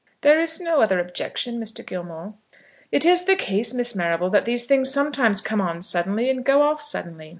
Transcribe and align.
"There 0.21 0.39
is 0.39 0.59
no 0.59 0.81
other 0.81 0.99
objection, 0.99 1.61
Mr. 1.61 1.85
Gilmore." 1.85 2.33
"It 2.91 3.05
is 3.05 3.25
the 3.25 3.35
case, 3.35 3.71
Miss 3.71 3.93
Marrable, 3.93 4.31
that 4.31 4.45
these 4.45 4.63
things 4.63 4.91
sometimes 4.91 5.41
come 5.41 5.61
on 5.61 5.83
suddenly 5.83 6.27
and 6.31 6.43
go 6.43 6.63
off 6.63 6.81
suddenly. 6.81 7.29